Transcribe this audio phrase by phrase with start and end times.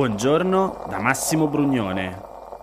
[0.00, 2.18] Buongiorno da Massimo Brugnone.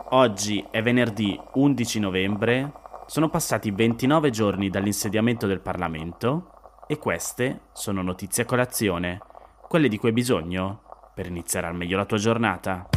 [0.09, 2.71] Oggi è venerdì 11 novembre,
[3.05, 9.19] sono passati 29 giorni dall'insediamento del Parlamento e queste sono notizie a colazione,
[9.67, 10.81] quelle di cui hai bisogno
[11.13, 12.89] per iniziare al meglio la tua giornata.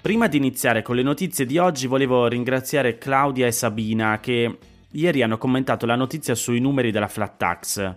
[0.00, 4.58] Prima di iniziare con le notizie di oggi volevo ringraziare Claudia e Sabina che
[4.92, 7.96] ieri hanno commentato la notizia sui numeri della flat tax.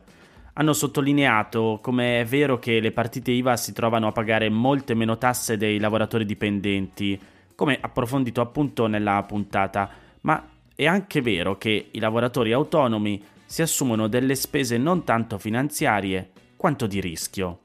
[0.59, 5.19] Hanno sottolineato come è vero che le partite IVA si trovano a pagare molte meno
[5.19, 7.19] tasse dei lavoratori dipendenti,
[7.53, 9.87] come approfondito appunto nella puntata,
[10.21, 16.31] ma è anche vero che i lavoratori autonomi si assumono delle spese non tanto finanziarie
[16.55, 17.59] quanto di rischio.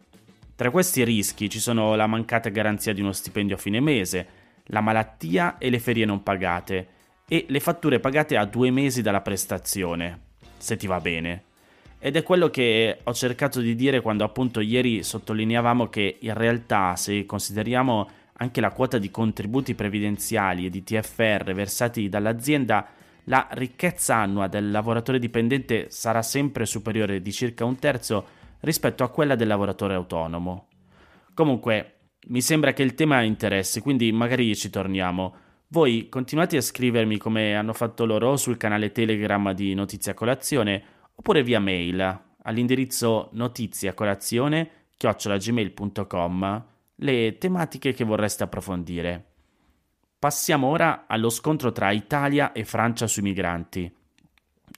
[0.55, 4.27] Tra questi rischi ci sono la mancata garanzia di uno stipendio a fine mese,
[4.65, 6.89] la malattia e le ferie non pagate
[7.27, 10.21] e le fatture pagate a due mesi dalla prestazione,
[10.59, 11.45] se ti va bene.
[12.05, 16.97] Ed è quello che ho cercato di dire quando appunto ieri sottolineavamo che in realtà
[16.97, 18.09] se consideriamo
[18.39, 22.89] anche la quota di contributi previdenziali e di TFR versati dall'azienda,
[23.27, 28.27] la ricchezza annua del lavoratore dipendente sarà sempre superiore di circa un terzo
[28.63, 30.67] rispetto a quella del lavoratore autonomo.
[31.35, 31.99] Comunque,
[32.31, 35.37] mi sembra che il tema interessi, quindi magari ci torniamo.
[35.69, 41.43] Voi continuate a scrivermi come hanno fatto loro sul canale Telegram di Notizia Colazione oppure
[41.43, 46.65] via mail all'indirizzo notiziacolazione chiocciolagmail.com
[46.97, 49.27] le tematiche che vorreste approfondire.
[50.19, 53.93] Passiamo ora allo scontro tra Italia e Francia sui migranti.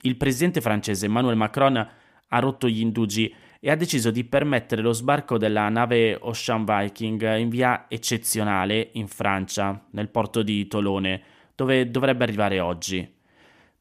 [0.02, 4.92] Il presidente francese Emmanuel Macron ha rotto gli indugi e ha deciso di permettere lo
[4.92, 11.22] sbarco della nave Ocean Viking in via eccezionale in Francia, nel porto di Tolone,
[11.54, 13.10] dove dovrebbe arrivare oggi.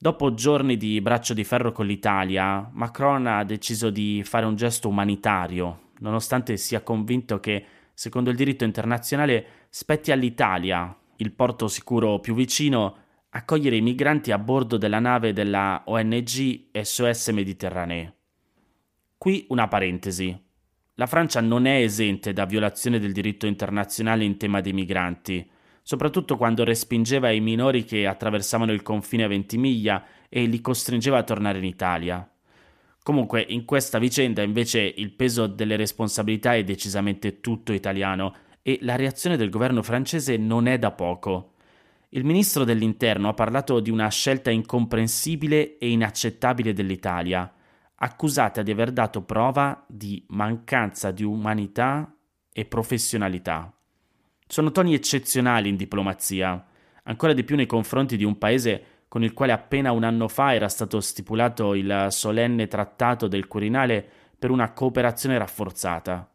[0.03, 4.89] Dopo giorni di braccio di ferro con l'Italia, Macron ha deciso di fare un gesto
[4.89, 12.33] umanitario, nonostante sia convinto che, secondo il diritto internazionale, spetti all'Italia, il porto sicuro più
[12.33, 12.97] vicino,
[13.29, 18.13] accogliere i migranti a bordo della nave della ONG SOS Mediterranee.
[19.17, 20.37] Qui una parentesi.
[20.95, 25.49] La Francia non è esente da violazione del diritto internazionale in tema dei migranti,
[25.83, 31.23] soprattutto quando respingeva i minori che attraversavano il confine a Ventimiglia e li costringeva a
[31.23, 32.27] tornare in Italia.
[33.03, 38.95] Comunque, in questa vicenda invece il peso delle responsabilità è decisamente tutto italiano e la
[38.95, 41.55] reazione del governo francese non è da poco.
[42.09, 47.53] Il ministro dell'Interno ha parlato di una scelta incomprensibile e inaccettabile dell'Italia
[47.95, 52.13] accusata di aver dato prova di mancanza di umanità
[52.51, 53.72] e professionalità.
[54.53, 56.63] Sono toni eccezionali in diplomazia,
[57.05, 60.53] ancora di più nei confronti di un paese con il quale appena un anno fa
[60.53, 66.29] era stato stipulato il solenne trattato del Quirinale per una cooperazione rafforzata.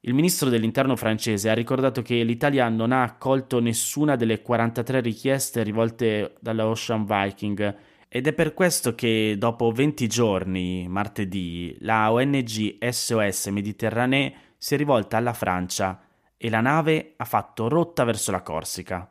[0.00, 5.62] Il ministro dell'interno francese ha ricordato che l'Italia non ha accolto nessuna delle 43 richieste
[5.62, 7.76] rivolte dalla Ocean Viking
[8.08, 14.78] ed è per questo che dopo 20 giorni, martedì, la ONG SOS Mediterranee si è
[14.78, 16.00] rivolta alla Francia
[16.44, 19.08] e la nave ha fatto rotta verso la Corsica.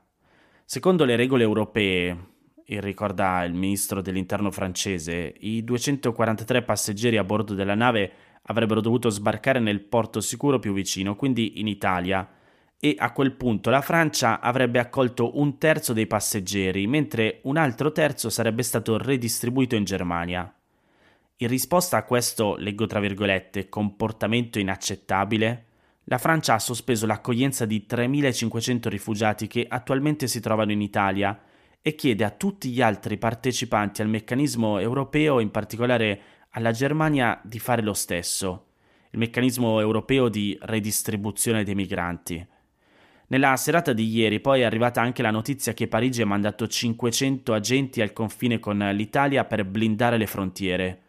[0.65, 2.17] Secondo le regole europee,
[2.65, 8.11] e ricorda il ministro dell'interno francese, i 243 passeggeri a bordo della nave
[8.41, 12.29] avrebbero dovuto sbarcare nel porto sicuro più vicino, quindi in Italia,
[12.77, 17.93] e a quel punto la Francia avrebbe accolto un terzo dei passeggeri, mentre un altro
[17.93, 20.53] terzo sarebbe stato redistribuito in Germania.
[21.37, 25.67] In risposta a questo, leggo tra virgolette, comportamento inaccettabile,
[26.11, 31.41] la Francia ha sospeso l'accoglienza di 3.500 rifugiati che attualmente si trovano in Italia
[31.81, 37.59] e chiede a tutti gli altri partecipanti al meccanismo europeo, in particolare alla Germania, di
[37.59, 38.71] fare lo stesso,
[39.11, 42.45] il meccanismo europeo di redistribuzione dei migranti.
[43.27, 47.53] Nella serata di ieri poi è arrivata anche la notizia che Parigi ha mandato 500
[47.53, 51.01] agenti al confine con l'Italia per blindare le frontiere.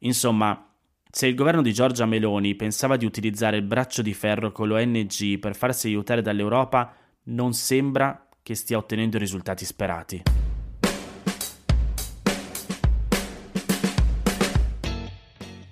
[0.00, 0.71] Insomma,
[1.14, 5.38] se il governo di Giorgia Meloni pensava di utilizzare il braccio di ferro con l'ONG
[5.38, 6.90] per farsi aiutare dall'Europa,
[7.24, 10.22] non sembra che stia ottenendo i risultati sperati.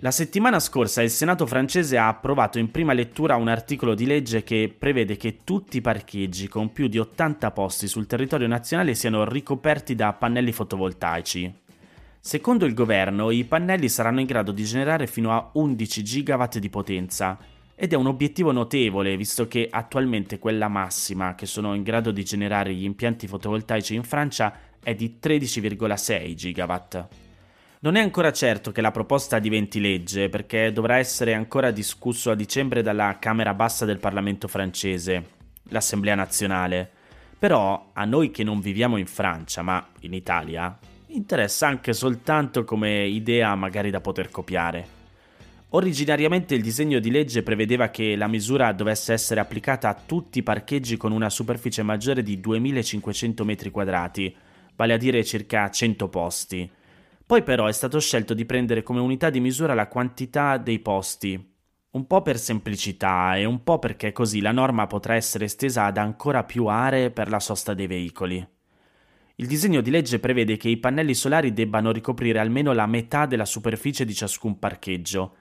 [0.00, 4.42] La settimana scorsa il Senato francese ha approvato in prima lettura un articolo di legge
[4.42, 9.24] che prevede che tutti i parcheggi con più di 80 posti sul territorio nazionale siano
[9.24, 11.59] ricoperti da pannelli fotovoltaici.
[12.22, 16.68] Secondo il governo, i pannelli saranno in grado di generare fino a 11 GW di
[16.68, 17.38] potenza
[17.74, 22.22] ed è un obiettivo notevole visto che attualmente quella massima che sono in grado di
[22.22, 24.52] generare gli impianti fotovoltaici in Francia
[24.82, 27.06] è di 13,6 GW.
[27.80, 32.34] Non è ancora certo che la proposta diventi legge perché dovrà essere ancora discusso a
[32.34, 35.24] dicembre dalla Camera bassa del Parlamento francese,
[35.70, 36.90] l'Assemblea nazionale.
[37.38, 40.78] Però a noi che non viviamo in Francia ma in Italia,
[41.12, 44.98] interessa anche soltanto come idea magari da poter copiare.
[45.70, 50.42] Originariamente il disegno di legge prevedeva che la misura dovesse essere applicata a tutti i
[50.42, 54.32] parcheggi con una superficie maggiore di 2500 m2,
[54.74, 56.70] vale a dire circa 100 posti
[57.30, 61.40] poi però è stato scelto di prendere come unità di misura la quantità dei posti,
[61.90, 65.96] un po' per semplicità e un po' perché così la norma potrà essere estesa ad
[65.96, 68.44] ancora più aree per la sosta dei veicoli.
[69.40, 73.46] Il disegno di legge prevede che i pannelli solari debbano ricoprire almeno la metà della
[73.46, 75.36] superficie di ciascun parcheggio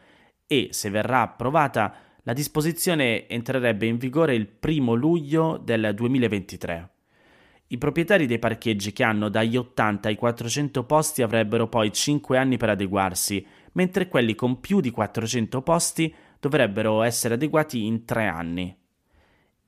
[0.48, 1.94] e, se verrà approvata,
[2.24, 6.90] la disposizione entrerebbe in vigore il 1 luglio del 2023.
[7.68, 12.56] I proprietari dei parcheggi che hanno dagli 80 ai 400 posti avrebbero poi 5 anni
[12.56, 18.79] per adeguarsi, mentre quelli con più di 400 posti dovrebbero essere adeguati in 3 anni.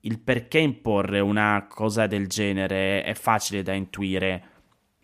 [0.02, 4.44] Il perché imporre una cosa del genere è facile da intuire.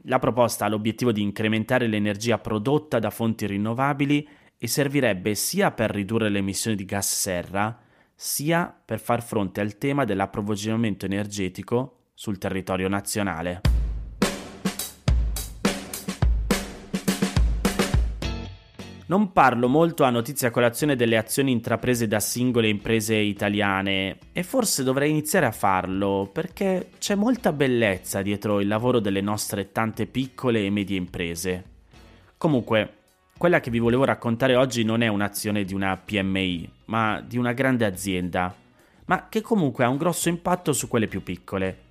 [0.03, 4.27] La proposta ha l'obiettivo di incrementare l'energia prodotta da fonti rinnovabili
[4.57, 7.77] e servirebbe sia per ridurre le emissioni di gas serra,
[8.15, 13.76] sia per far fronte al tema dell'approvvigionamento energetico sul territorio nazionale.
[19.09, 24.83] Non parlo molto a notizia colazione delle azioni intraprese da singole imprese italiane e forse
[24.83, 30.65] dovrei iniziare a farlo perché c'è molta bellezza dietro il lavoro delle nostre tante piccole
[30.65, 31.63] e medie imprese.
[32.37, 32.95] Comunque,
[33.37, 37.53] quella che vi volevo raccontare oggi non è un'azione di una PMI, ma di una
[37.53, 38.53] grande azienda,
[39.05, 41.83] ma che comunque ha un grosso impatto su quelle più piccole.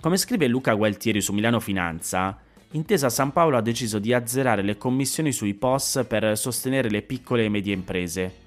[0.00, 2.38] Come scrive Luca Gualtieri su Milano Finanza,
[2.72, 7.44] Intesa San Paolo ha deciso di azzerare le commissioni sui POS per sostenere le piccole
[7.44, 8.44] e medie imprese.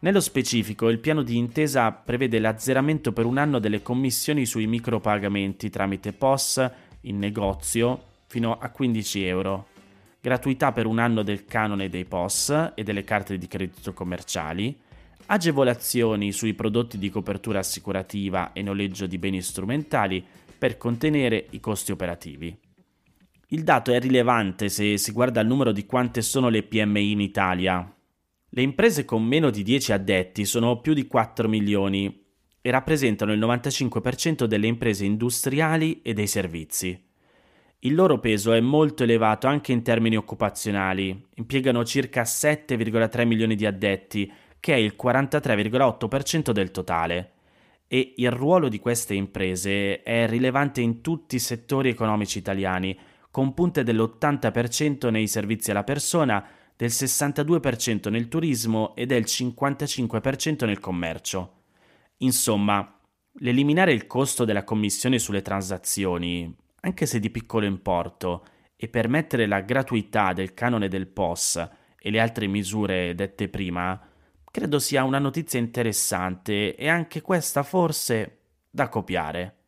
[0.00, 5.70] Nello specifico, il piano di intesa prevede l'azzeramento per un anno delle commissioni sui micropagamenti
[5.70, 6.70] tramite POS
[7.02, 9.66] in negozio fino a 15 euro,
[10.20, 14.78] gratuità per un anno del canone dei POS e delle carte di credito commerciali,
[15.26, 20.24] agevolazioni sui prodotti di copertura assicurativa e noleggio di beni strumentali
[20.56, 22.56] per contenere i costi operativi.
[23.50, 27.20] Il dato è rilevante se si guarda il numero di quante sono le PMI in
[27.20, 27.96] Italia.
[28.50, 32.26] Le imprese con meno di 10 addetti sono più di 4 milioni
[32.60, 37.06] e rappresentano il 95% delle imprese industriali e dei servizi.
[37.78, 43.64] Il loro peso è molto elevato anche in termini occupazionali, impiegano circa 7,3 milioni di
[43.64, 44.30] addetti,
[44.60, 47.32] che è il 43,8% del totale
[47.88, 52.96] e il ruolo di queste imprese è rilevante in tutti i settori economici italiani,
[53.38, 56.44] con punte dell'80% nei servizi alla persona,
[56.74, 61.52] del 62% nel turismo e del 55% nel commercio.
[62.16, 62.98] Insomma,
[63.34, 68.44] l'eliminare il costo della commissione sulle transazioni, anche se di piccolo importo,
[68.74, 74.04] e permettere la gratuità del canone del POS e le altre misure dette prima,
[74.50, 78.38] credo sia una notizia interessante e anche questa forse
[78.68, 79.58] da copiare,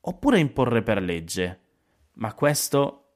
[0.00, 1.60] oppure imporre per legge.
[2.16, 2.98] Ma questo